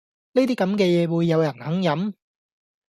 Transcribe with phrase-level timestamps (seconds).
[0.31, 2.11] 呢啲咁嘅嘢會有人肯飲?